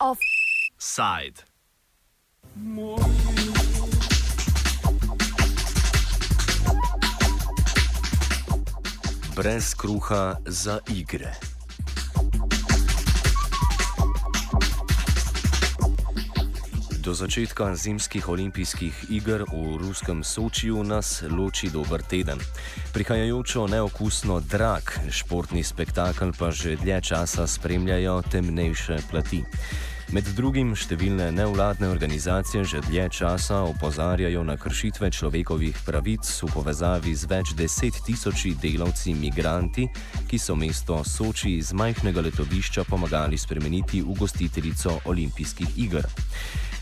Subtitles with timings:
[0.00, 1.44] Offside.
[9.36, 11.49] Brez kruha za igre.
[17.10, 22.38] Do začetka zimskih olimpijskih iger v ruskem Sočiju nas loči dober teden.
[22.94, 29.42] Prihajajočo neokusno drag športni spektakel pa že dlje časa spremljajo temnejše plati.
[30.14, 37.10] Med drugim številne nevladne organizacije že dlje časa opozarjajo na kršitve človekovih pravic v povezavi
[37.10, 39.90] z več deset tisoči delavci migranti,
[40.30, 46.06] ki so mesto Soči iz majhnega letovišča pomagali spremeniti v gostiteljico olimpijskih iger.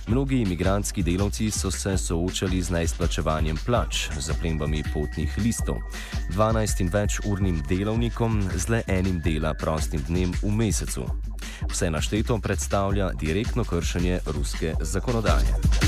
[0.08, 5.76] Mnogi imigranski delavci so se soočali z neizplačevanjem plač, zaplembami potnih listov,
[6.32, 11.04] 12 in več urnim delovnikom z le enim dela prostim dnem v mesecu.
[11.68, 15.87] Vse našteto predstavlja direktno kršenje ruske zakonodaje.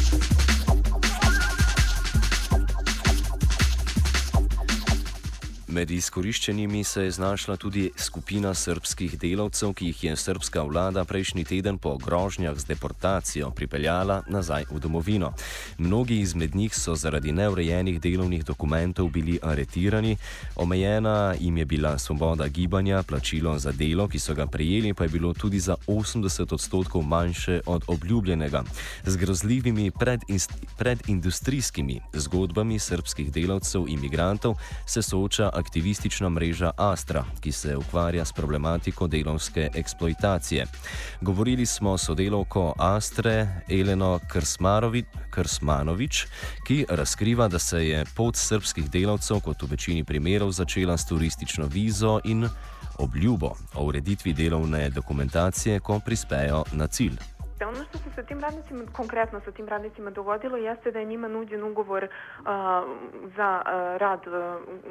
[5.71, 11.45] Med izkoriščenimi se je znašla tudi skupina srpskih delavcev, ki jih je srpska vlada prejšnji
[11.45, 15.33] teden po grožnjah z deportacijo pripeljala nazaj v domovino.
[15.79, 20.17] Mnogi izmed njih so zaradi neurejenih delovnih dokumentov bili aretirani,
[20.57, 25.15] omejena jim je bila svoboda gibanja, plačilo za delo, ki so ga prejeli, pa je
[25.15, 28.65] bilo tudi za 80 odstotkov manjše od obljubljenega.
[29.07, 29.91] Z grozljivimi
[30.79, 34.55] predindustrijskimi pred zgodbami srpskih delavcev in imigrantov
[34.87, 40.67] se sooča aktivistična mreža Astra, ki se ukvarja s problematiko delovske eksploatacije.
[41.21, 44.19] Govorili smo s sodelovko Astre Eleno
[45.31, 46.27] Krsmanovič,
[46.67, 51.67] ki razkriva, da se je pot srpskih delavcev, kot v večini primerov, začela s turistično
[51.67, 52.49] vizo in
[52.99, 57.40] obljubo o ureditvi delovne dokumentacije, ko prispejo na cilj.
[57.61, 61.05] Da ono što se sa tim radnicima, konkretno sa tim radnicima dogodilo, jeste da je
[61.05, 62.47] njima nuđen ugovor uh,
[63.37, 64.33] za uh, rad uh,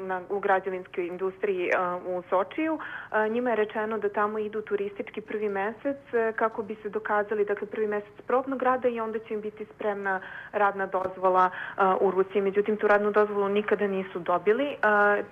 [0.02, 2.74] na, u građevinskoj industriji uh, u Sočiju.
[2.74, 7.44] Uh, njima je rečeno da tamo idu turistički prvi mesec uh, kako bi se dokazali,
[7.44, 10.20] dakle prvi mesec probnog rada i onda će im biti spremna
[10.52, 12.42] radna dozvola uh, u Rusiji.
[12.42, 14.76] Međutim, tu radnu dozvolu nikada nisu dobili.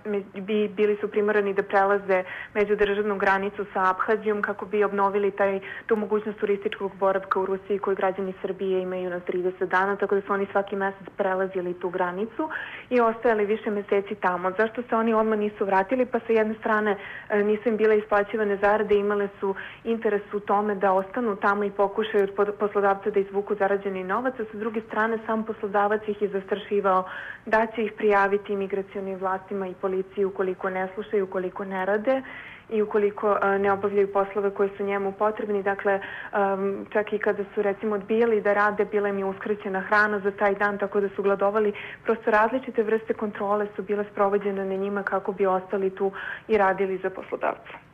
[0.04, 5.60] Uh, bi, bili su primorani da prelaze međudržavnu granicu sa Abhazijom kako bi obnovili taj,
[5.86, 10.14] tu mogućnost turističkog boravka boravka u Rusiji koji građani Srbije imaju na 30 dana, tako
[10.14, 12.48] da su oni svaki mesec prelazili tu granicu
[12.90, 14.50] i ostajali više meseci tamo.
[14.58, 16.06] Zašto se oni odmah nisu vratili?
[16.06, 16.96] Pa sa jedne strane
[17.28, 21.70] e, nisu im bile isplaćivane zarade, imale su interes u tome da ostanu tamo i
[21.70, 26.28] pokušaju od poslodavca da izvuku zarađeni novac, a sa druge strane sam poslodavac ih je
[26.28, 27.04] zastrašivao
[27.46, 32.22] da će ih prijaviti imigracijonim vlastima i policiji ukoliko ne slušaju, ukoliko ne rade
[32.68, 35.62] i ukoliko uh, ne obavljaju poslove koje su njemu potrebni.
[35.62, 40.18] Dakle, um, čak i kada su recimo odbijali da rade, bila im je uskraćena hrana
[40.18, 41.72] za taj dan, tako da su gladovali.
[42.04, 46.12] Prosto različite vrste kontrole su bile sprovođene na njima kako bi ostali tu
[46.48, 47.88] i radili za poslodavca.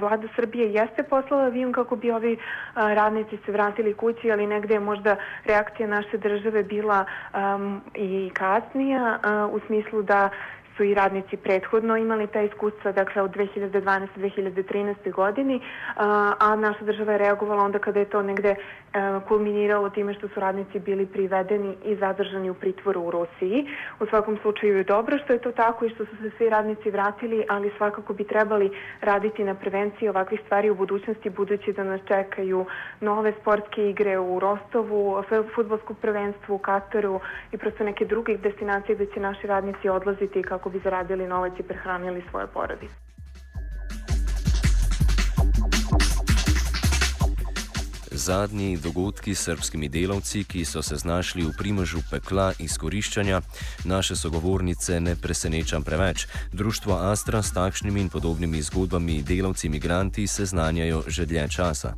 [0.00, 2.36] Vlada Srbije jeste poslala avion kako bi ovi
[2.74, 9.18] radnici se vratili kući, ali negde je možda reakcija naše države bila um, i kasnija
[9.18, 10.30] uh, u smislu da
[10.76, 15.12] su i radnici prethodno imali ta iskustva, dakle od 2012-2013.
[15.12, 15.60] godini,
[16.38, 18.54] a naša država je reagovala onda kada je to negde
[19.28, 23.66] kulminiralo time što su radnici bili privedeni i zadržani u pritvoru u Rusiji.
[24.00, 26.90] U svakom slučaju je dobro što je to tako i što su se svi radnici
[26.90, 28.70] vratili, ali svakako bi trebali
[29.00, 32.66] raditi na prevenciji ovakvih stvari u budućnosti, budući da nas čekaju
[33.00, 35.22] nove sportske igre u Rostovu,
[35.54, 37.20] futbolsku prvenstvo u Kataru
[37.52, 41.52] i prosto neke druge destinacije gde će naši radnici odlaziti kako kako bi zaradili novac
[41.60, 42.94] i prehranili svoje porodice.
[48.10, 53.40] Zadnji dogodki s srpskimi delavci, ki so se znašli v primežu pekla izkoriščanja,
[53.84, 56.26] naše sogovornice ne presenečam preveč.
[56.52, 61.94] Društvo Astra s takšnimi in podobnimi zgodbami delavci imigranti seznanjajo že dlje časa.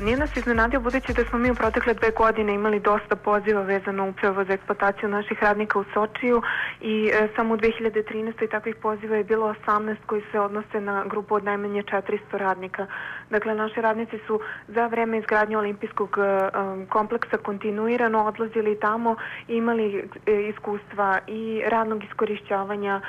[0.00, 4.08] Nije nas iznenadio budući da smo mi u protekle dve godine imali dosta poziva vezano
[4.08, 6.42] upravo za eksploataciju naših radnika u Sočiju
[6.80, 8.50] i e, samo u 2013.
[8.50, 12.86] takvih poziva je bilo 18 koji se odnose na grupu od najmanje 400 radnika.
[13.30, 16.50] Dakle, naši radnici su za vreme izgradnje olimpijskog e,
[16.88, 19.16] kompleksa kontinuirano odlazili tamo
[19.48, 23.00] i imali e, iskustva i radnog iskorišćavanja.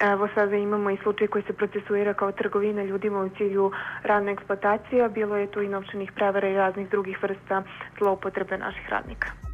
[0.00, 5.08] Evo sada imamo i slučaj koji se procesuira kao trgovina ljudima u cilju radne eksploatacije,
[5.08, 7.62] bilo je tu i novčanih prevara i raznih drugih vrsta
[7.98, 9.47] zloupotrebe naših radnika.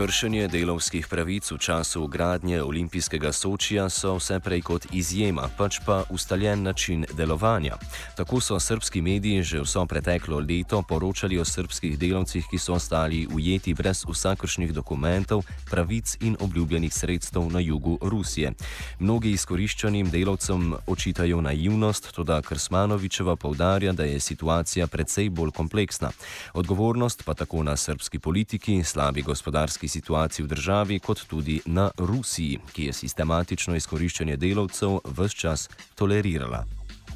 [0.00, 6.08] Kršenje delovskih pravic v času gradnje olimpijskega Sočija so vse prej kot izjema, pač pa
[6.08, 7.76] ustaljen način delovanja.
[8.16, 13.26] Tako so srpski mediji že vso preteklo leto poročali o srpskih delavcih, ki so ostali
[13.28, 18.52] ujeti brez vsakršnih dokumentov, pravic in obljubljenih sredstev na jugu Rusije.
[18.98, 26.10] Mnogi izkoriščanim delavcem očitajo naivnost, tudi Krsmanovičeva povdarja, da je situacija precej bolj kompleksna.
[26.54, 32.60] Odgovornost pa tako na srpski politiki, slabi gospodarski situaciji v državi, kot tudi na Rusiji,
[32.72, 36.64] ki je sistematično izkoriščanje delavcev vse čas tolerirala.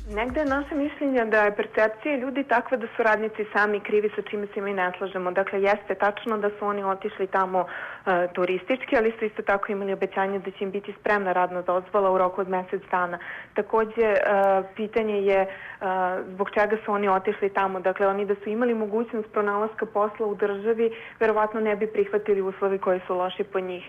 [0.09, 4.23] Negde je naše mišljenje da je percepcija ljudi takva da su radnici sami krivi sa
[4.23, 5.31] čime se mi ne slažemo.
[5.31, 9.93] Dakle, jeste tačno da su oni otišli tamo uh, turistički, ali su isto tako imali
[9.93, 13.19] obećanje da će im biti spremna radna dozvola u roku od mesec dana.
[13.55, 15.87] Takođe, uh, pitanje je uh,
[16.35, 17.81] zbog čega su oni otišli tamo.
[17.81, 20.91] Dakle, oni da su imali mogućnost pronalaska posla u državi,
[21.21, 23.89] verovatno ne bi prihvatili uslovi koji su loši po njih.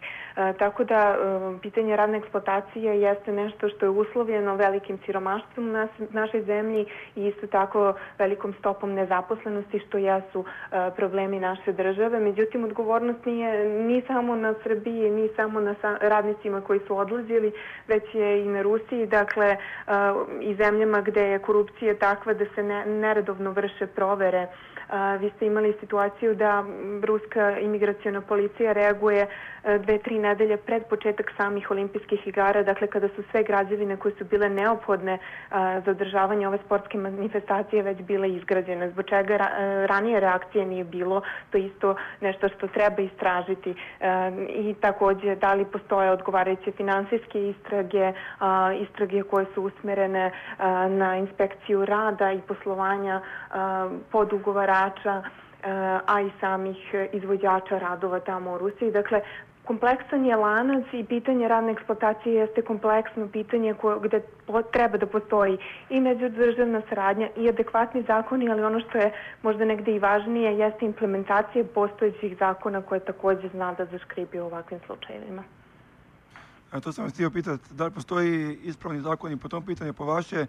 [0.60, 1.18] Tako da,
[1.62, 6.86] pitanje radne eksploatacije jeste nešto što je uslovljeno velikim siromaštvom nas, našoj zemlji
[7.16, 12.20] i isto tako velikom stopom nezaposlenosti što jesu e, problemi naše države.
[12.20, 17.52] Međutim, odgovornost nije ni samo na Srbiji, ni samo na radnicima koji su odlazili,
[17.88, 19.58] već je i na Rusiji, dakle e,
[20.42, 24.48] i zemljama gde je korupcija takva da se ne, neredovno vrše provere.
[25.20, 26.64] Vi ste imali situaciju da
[27.04, 29.28] ruska imigracijona policija reaguje
[29.64, 34.16] e, dve, tri nedelje pred početak samih olimpijskih igara, dakle kada su sve građevine koje
[34.18, 35.18] su bile neophodne
[35.86, 38.90] za održavanje ove sportske manifestacije već bile izgrađene.
[38.92, 39.48] Zbog čega e,
[39.88, 41.22] ranije reakcije nije bilo,
[41.52, 43.72] to isto nešto što treba istražiti.
[43.72, 43.76] E,
[44.50, 48.14] I takođe, da li postoje odgovarajuće finansijske istrage,
[48.82, 50.32] istrage koje su usmerene
[50.90, 53.22] na inspekciju rada i poslovanja
[54.12, 55.24] podugovarača,
[56.06, 56.78] a i samih
[57.14, 58.92] izvođača radova tamo u Rusiji.
[58.92, 59.22] Dakle,
[59.66, 64.22] Kompleksan je lanac i pitanje radne eksploatacije jeste kompleksno pitanje koje, gde
[64.72, 65.58] treba da postoji
[65.90, 70.86] i međudržavna saradnja i adekvatni zakoni, ali ono što je možda negde i važnije jeste
[70.86, 75.44] implementacija postojećih zakona koje takođe zna da zaškribi u ovakvim slučajevima.
[76.72, 80.46] A to sam htio pitati, da li postoji ispravni zakoni po tom pitanju po vaše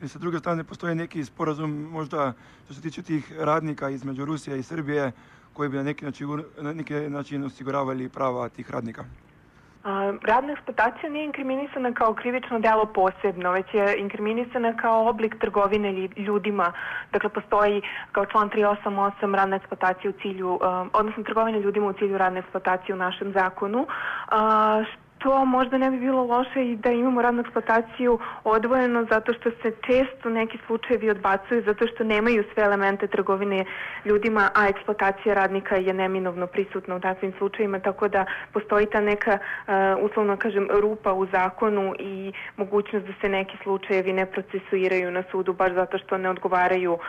[0.00, 2.32] ili sa druge strane postoji neki sporazum možda
[2.64, 5.12] što se tiče tih radnika između Rusije i Srbije
[5.54, 6.28] koji bi na neki način,
[6.60, 9.04] na neki način osiguravali prava tih radnika?
[10.22, 16.72] Radna eksploatacija nije inkriminisana kao krivično delo posebno, već je inkriminisana kao oblik trgovine ljudima.
[17.12, 20.58] Dakle, postoji kao član 388 radna eksploatacija u cilju,
[20.92, 23.86] odnosno trgovine ljudima u cilju radne eksploatacije u našem zakonu,
[25.24, 29.72] to možda ne bi bilo loše i da imamo radnu eksploataciju odvojeno zato što se
[29.86, 33.64] često neki slučajevi odbacuju zato što nemaju sve elemente trgovine
[34.04, 39.38] ljudima, a eksploatacija radnika je neminovno prisutna u takvim slučajima, tako da postoji ta neka,
[39.38, 39.74] uh,
[40.10, 45.52] uslovno kažem, rupa u zakonu i mogućnost da se neki slučajevi ne procesuiraju na sudu
[45.52, 47.00] baš zato što ne odgovaraju uh,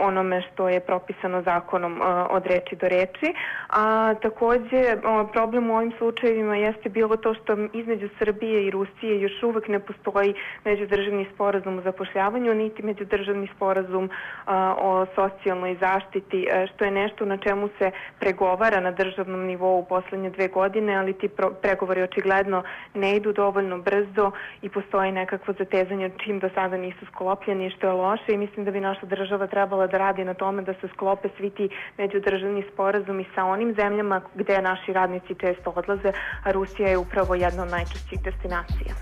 [0.00, 3.34] onome što je propisano zakonom uh, od reči do reči.
[3.68, 4.96] A takođe,
[5.32, 9.68] problem u ovim slučajevima jeste bilo to što što između Srbije i Rusije još uvek
[9.68, 10.34] ne postoji
[10.64, 14.10] međudržavni sporazum o zapošljavanju, niti međudržavni sporazum
[14.46, 17.90] a, o socijalnoj zaštiti, a, što je nešto na čemu se
[18.20, 21.28] pregovara na državnom nivou u poslednje dve godine, ali ti
[21.62, 22.62] pregovori očigledno
[22.94, 24.30] ne idu dovoljno brzo
[24.62, 28.70] i postoji nekakvo zatezanje čim do sada nisu sklopljeni, što je loše i mislim da
[28.70, 33.24] bi naša država trebala da radi na tome da se sklope svi ti međudržavni sporazumi
[33.34, 36.12] sa onim zemljama gde naši radnici često odlaze,
[36.44, 38.94] a Rusija je upravo jedna od najčešćih destinacija.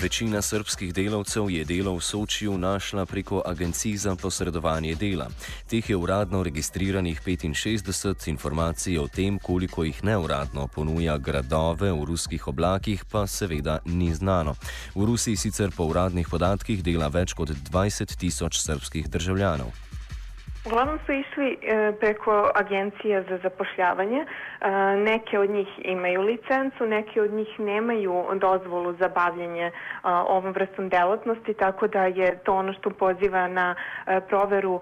[0.00, 5.26] Večina srpskih delavcev je delo v Sočiju našla preko agencij za posredovanje dela.
[5.66, 12.48] Teh je uradno registriranih 65, informacije o tem, koliko jih neuradno ponuja gradove v ruskih
[12.48, 14.54] oblakih, pa seveda ni znano.
[14.94, 19.87] V Rusiji sicer po uradnih podatkih dela več kot 20 tisoč srpskih državljanov.
[20.68, 24.20] Uglavnom su išli e, preko agencija za zapošljavanje.
[24.20, 24.26] E,
[24.96, 29.72] neke od njih imaju licencu, neke od njih nemaju dozvolu za bavljanje e,
[30.04, 33.74] ovom vrstom delatnosti, tako da je to ono što poziva na
[34.28, 34.80] proveru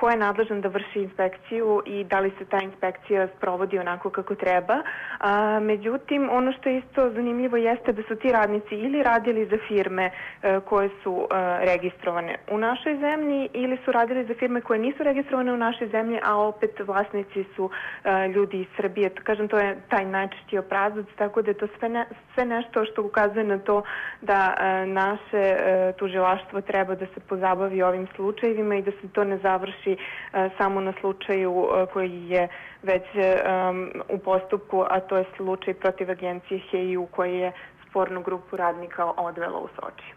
[0.00, 4.34] ko je nadležan da vrši inspekciju i da li se ta inspekcija sprovodi onako kako
[4.34, 4.76] treba.
[5.20, 9.58] A, međutim, ono što je isto zanimljivo jeste da su ti radnici ili radili za
[9.68, 14.78] firme a, koje su a, registrovane u našoj zemlji ili su radili za firme koje
[14.78, 17.70] nisu registrovane u našoj zemlji, a opet vlasnici su
[18.04, 19.10] a, ljudi iz Srbije.
[19.10, 23.02] Kažem, to je taj najčešći obrazac, tako da je to sve, ne, sve nešto što
[23.02, 23.82] ukazuje na to
[24.20, 29.24] da a, naše a, tužilaštvo treba da se pozabavi ovim slučajevima i da se to
[29.24, 29.87] ne završi
[30.32, 32.48] a, samo na slučaju a, koji je
[32.82, 37.52] već um, u postupku, a to je slučaj protiv agencije HEIU koji je
[37.90, 40.12] spornu grupu radnika odvela u Soči.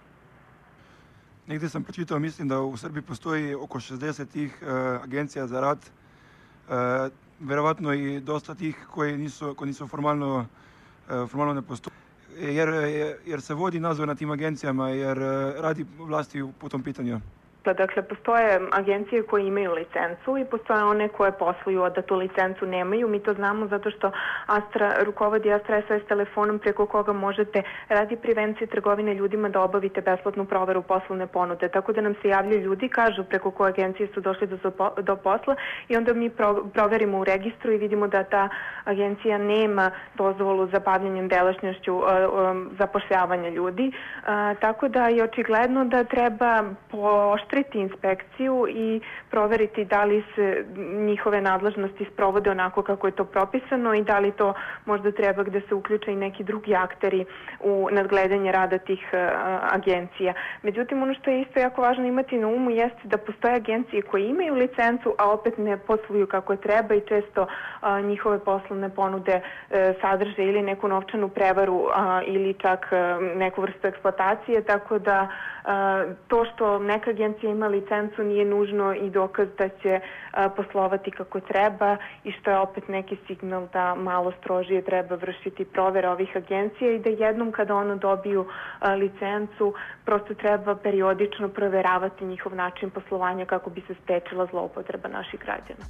[1.48, 4.64] Negdje sam pročitao, mislim da u Srbiji postoji oko 60 tih
[5.04, 5.80] agencija za rad.
[6.68, 7.12] Uh,
[7.42, 10.46] verovatno i dosta tih koji nisu, koji nisu formalno,
[11.08, 11.94] formalno ne postoji.
[12.40, 12.70] Jer,
[13.26, 15.18] jer se vodi nadzor na tim agencijama, jer
[15.58, 17.20] radi vlasti po tom pitanju.
[17.64, 22.16] Pa dakle, postoje agencije koje imaju licencu i postoje one koje posluju, a da tu
[22.16, 23.08] licencu nemaju.
[23.08, 24.12] Mi to znamo zato što
[24.46, 30.46] Astra rukovodi Astra SOS telefonom preko koga možete radi prevencije trgovine ljudima da obavite besplatnu
[30.46, 31.68] proveru poslovne ponude.
[31.68, 34.58] Tako da nam se javljaju ljudi, kažu preko koje agencije su došli do,
[35.02, 35.56] do posla
[35.88, 38.50] i onda mi pro, proverimo u registru i vidimo da ta
[38.84, 43.88] agencija nema dozvolu za bavljanjem delašnjošću uh, um, zapošljavanja ljudi.
[43.92, 50.66] Uh, tako da je očigledno da treba poštovati pooštriti inspekciju i proveriti da li se
[50.78, 54.54] njihove nadležnosti sprovode onako kako je to propisano i da li to
[54.86, 57.26] možda treba gde se uključe i neki drugi akteri
[57.60, 59.20] u nadgledanje rada tih uh,
[59.74, 60.34] agencija.
[60.62, 64.30] Međutim, ono što je isto jako važno imati na umu jeste da postoje agencije koje
[64.30, 67.48] imaju licencu, a opet ne posluju kako treba i često
[68.04, 71.88] njihove poslovne ponude uh, sadrže ili neku novčanu prevaru
[72.26, 72.88] ili čak
[73.36, 75.28] neku vrstu eksploatacije, tako da
[76.28, 80.00] to što neka agencija ima licencu nije nužno i dokaz da će
[80.56, 86.10] poslovati kako treba i što je opet neki signal da malo strožije treba vršiti provere
[86.10, 88.46] ovih agencija i da jednom kada ono dobiju
[88.98, 89.74] licencu
[90.06, 95.86] prosto treba periodično proveravati njihov način poslovanja kako bi se sprečila zloupotreba naših građana.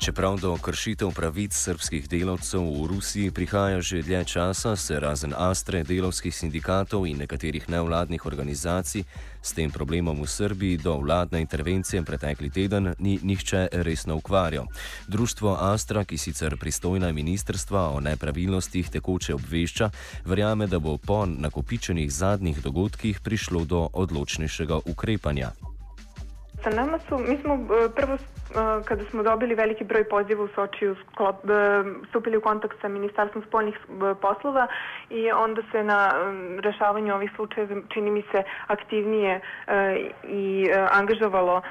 [0.00, 5.84] Čeprav do kršitev pravic srpskih delavcev v Rusiji prihaja že dlje časa, se razen Astre,
[5.84, 9.04] delovskih sindikatov in nekaterih nevladnih organizacij
[9.44, 14.72] s tem problemom v Srbiji do vladne intervencije pretekli teden ni nihče resno ukvarjal.
[15.08, 19.90] Društvo Astra, ki sicer pristojna ministrstva o nepravilnostih tekoče obvešča,
[20.24, 25.52] verjame, da bo po nakopičenih zadnjih dogodkih prišlo do odločnejšega ukrepanja.
[26.64, 28.16] Sa nama su, mi smo prvo
[28.84, 30.96] kada smo dobili veliki broj poziva u Sočiju,
[32.08, 33.78] stupili u kontakt sa Ministarstvom spoljnih
[34.20, 34.66] poslova
[35.10, 36.12] i onda se na
[36.58, 39.40] rešavanju ovih slučajeva čini mi se aktivnije
[40.24, 41.62] i angažovalo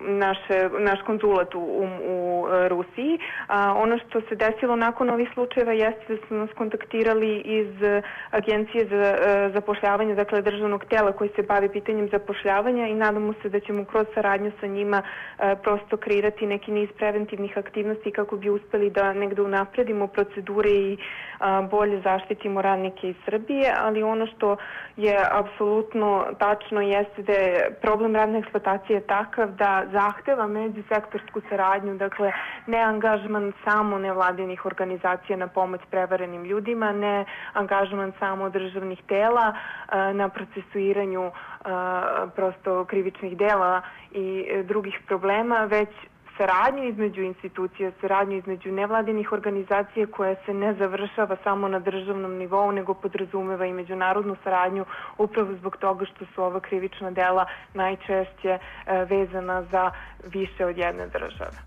[0.00, 3.18] naše, naš konzulat u, u, u Rusiji.
[3.46, 7.68] A, ono što se desilo nakon ovih slučajeva jeste da su nas kontaktirali iz
[8.30, 13.48] Agencije za e, zapošljavanje, dakle državnog tela koji se bavi pitanjem zapošljavanja i nadamo se
[13.48, 15.02] da ćemo kroz saradnju sa njima
[15.38, 20.70] a, e, prosto kreirati neki niz preventivnih aktivnosti kako bi uspeli da negde unapredimo procedure
[20.70, 20.96] i
[21.38, 24.56] a, bolje zaštitimo radnike iz Srbije, ali ono što
[24.96, 32.32] je apsolutno tačno jeste da je problem radne eksploatacije takav da zahteva međusektorsku saradnju, dakle
[32.66, 39.54] ne angažman samo nevladinih organizacija na pomoć prevarenim ljudima, ne angažman samo državnih tela
[40.14, 41.30] na procesuiranju
[42.34, 43.82] prosto krivičnih dela
[44.12, 45.88] i drugih problema, već
[46.38, 52.72] saradnju između institucija, saradnju između nevladinih organizacija koja se ne završava samo na državnom nivou,
[52.72, 54.84] nego podrazumeva i međunarodnu saradnju
[55.18, 58.58] upravo zbog toga što su ova krivična dela najčešće e,
[59.04, 59.90] vezana za
[60.24, 61.58] više od jedne države.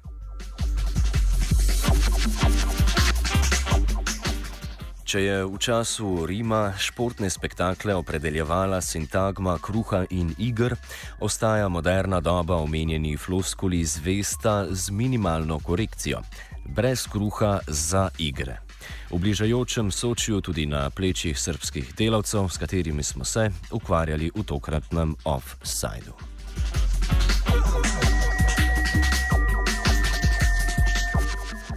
[5.12, 10.78] Če je v času Rima športne spektakle opredeljevala sintagma kruha in igr,
[11.20, 16.24] ostaja moderna doba omenjeni floskuli zvesta z minimalno korekcijo:
[16.64, 18.62] brez kruha za igre.
[19.12, 25.16] V bližajočem sočju tudi na plečih srpskih delavcev, s katerimi smo se ukvarjali v tokratnem
[25.28, 26.31] off-sajdu.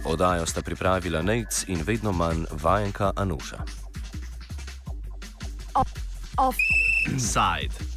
[0.05, 3.57] Odajo sta pripravila Nec in vedno manj vajenka Anuša.
[6.37, 7.94] Offside.